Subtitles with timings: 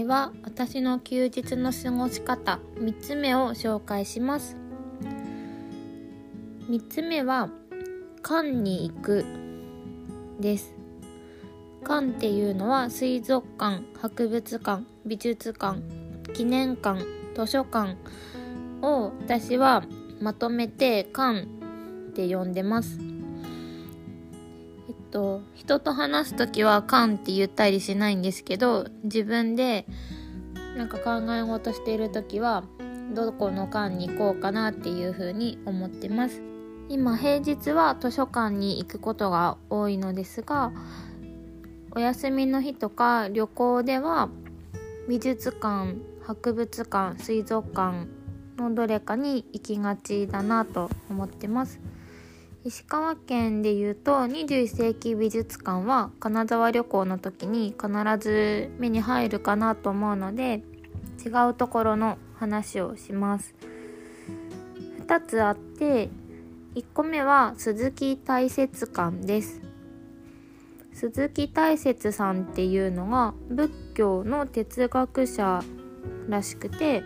[0.00, 4.56] 回は私の休日の過ごし方3つ目を紹介します。
[6.68, 7.50] 3つ目は
[8.22, 9.24] 館に行く
[10.38, 10.74] です。
[11.84, 15.80] 館っていうのは水族館博物館美術館
[16.32, 17.00] 記念館
[17.34, 17.96] 図書館
[18.82, 19.82] を私は
[20.20, 21.46] まとめて館っ
[22.12, 22.98] て呼んでます。
[25.10, 29.86] と人と話す時は館って言ったりしないんですけど自分で
[30.76, 32.64] なんか考え事している時は
[33.14, 36.42] どこの館に行こうかなっていう風に思ってます。
[36.88, 40.72] 今平日は図書館に行くことが多いのですが
[41.92, 44.28] お休みの日とか旅行では
[45.08, 45.94] 美術館
[46.26, 48.08] 博物館水族館
[48.56, 51.80] のどれかに行きがちだなと思ってます。
[52.62, 57.88] 石川県でいうと21世紀美術館は金沢旅行の時に必
[58.18, 60.62] ず目に入るかなと思うので
[61.24, 63.54] 違うところの話をします。
[65.06, 66.10] 2つあって
[66.74, 69.62] 1個目は鈴木大雪館です。
[70.92, 75.62] 鈴木大雪さんっていうのが仏教の哲学者
[76.28, 77.04] らしくて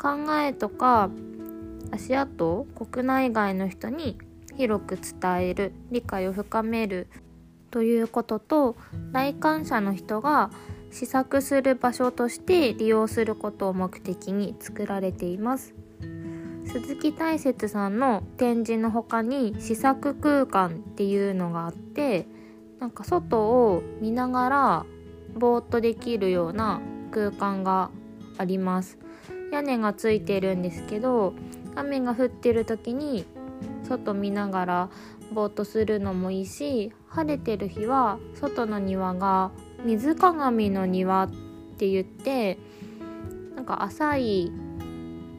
[0.00, 1.10] 考えとか
[1.90, 4.16] 足跡国内外の人に
[4.56, 7.08] 広く伝える理解を深める
[7.70, 8.76] ということと
[9.12, 10.50] 来館者の人が
[10.90, 15.74] 試作する場所として利用することを目的に作られています。
[16.66, 22.26] 鈴木大雪さんの展示の他に試作空間っていうのがあって
[22.80, 24.86] なんか外を見ながら
[25.34, 26.80] ぼーっとできるような
[27.12, 27.90] 空間が
[28.38, 28.98] あります。
[29.52, 31.34] 屋根がついてるんですけど
[31.74, 33.24] 雨が降ってる時に
[33.86, 34.90] 外見ながら
[35.32, 39.50] ぼーっとするのもいいし晴れてる日は外の庭が
[39.84, 41.30] 水鏡の庭っ
[41.78, 42.58] て言って
[43.54, 44.52] なんか浅い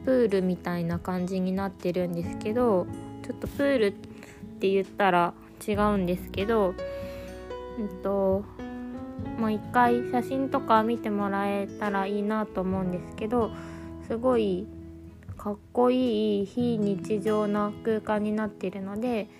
[0.04, 2.86] プールみたいな感じになってるんですけど
[3.24, 5.34] ちょっとプールって言ったら
[5.66, 6.74] 違うんですけど
[7.78, 8.44] えっと
[9.38, 13.50] もう一回写真とか見てもらえたらいいなと思うんですけど
[14.06, 14.66] すごい
[15.48, 19.30] かっこいい非日常な空間になっているので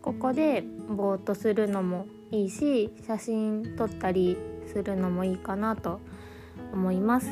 [0.00, 4.36] ここでぼーっとするのもいいし写真撮ったり
[4.72, 6.00] するのもいいかなと
[6.72, 7.26] 思います。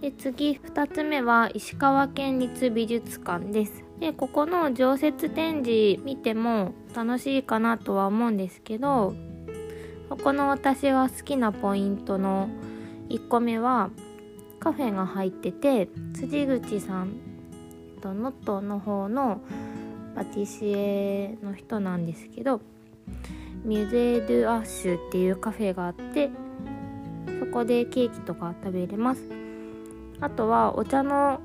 [0.00, 3.84] で次2つ目は石川県立美術館です。
[3.98, 9.12] でここの常設展示見ても楽しいかなとは思うんですけど
[10.08, 12.48] ここの私が好きなポイントの
[13.10, 13.90] 1個目は
[14.60, 17.16] カフェが入ってて辻口さん
[18.00, 19.40] と能登の方の
[20.14, 22.60] パティシエの人なんですけど
[23.64, 26.30] ミュゼ・ドゥ・アッシュっていうカフェがあって
[27.40, 29.22] そこでケーキとか食べれます。
[30.20, 31.40] あとはお茶の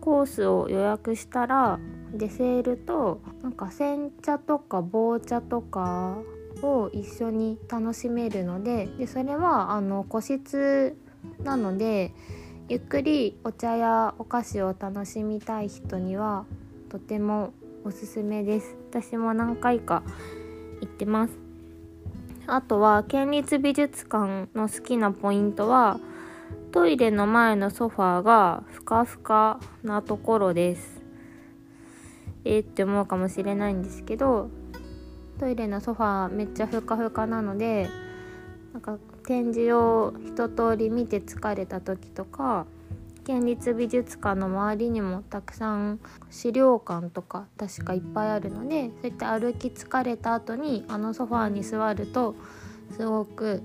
[0.00, 1.78] コースを予約したら
[2.12, 6.18] デセールとなんか煎茶とか棒茶とか
[6.62, 10.96] を一緒に楽しめるのででそれはあの個室
[11.42, 12.12] なので
[12.72, 16.46] ゆっくりお茶やお菓子を楽しみたい人には
[16.88, 17.52] とても
[17.84, 18.76] おすすめです。
[18.90, 20.02] 私も何回か
[20.80, 21.34] 行ってます。
[22.46, 26.00] あとは県立美術館の好きなポイントは
[26.70, 31.02] トイレの前のソファーがふかふかなところです。
[32.46, 34.48] えー、って思うかもしれないんですけど
[35.38, 37.90] トイレのソファーめっちゃふかふかなので
[38.72, 42.66] なんか展示を一通り見て疲れた時とか
[43.24, 46.00] 県立美術館の周りにもたくさん
[46.30, 52.34] 資料館とか確かいっぱいあるのでそういった歩き疲れた後にあのソファーに座ると
[52.96, 53.62] すごく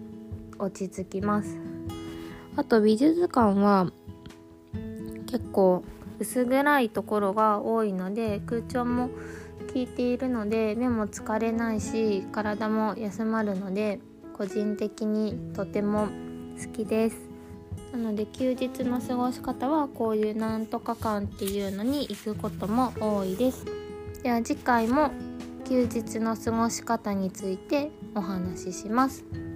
[0.59, 1.57] 落ち着きます。
[2.55, 3.91] あと美術館は
[5.27, 5.83] 結構
[6.19, 9.09] 薄暗いところが多いので空調も
[9.71, 13.99] 効いているので目も疲れないし体も休まるので
[14.37, 16.07] 個人的にとても
[16.61, 17.17] 好きです
[17.91, 23.65] なので休日の過ごし方はこういうなんとか館っていうのに行くことも多いです
[24.23, 25.11] では次回も
[25.67, 29.46] 休日の過ごし方についてお話しします。